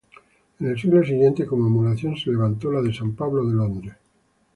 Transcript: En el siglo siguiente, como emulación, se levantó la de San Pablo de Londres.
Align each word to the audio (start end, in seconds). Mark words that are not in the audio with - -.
En 0.59 0.65
el 0.67 0.79
siglo 0.81 1.03
siguiente, 1.05 1.45
como 1.45 1.67
emulación, 1.67 2.17
se 2.17 2.31
levantó 2.31 2.71
la 2.71 2.81
de 2.81 2.91
San 2.91 3.13
Pablo 3.13 3.45
de 3.45 3.53
Londres. 3.53 3.95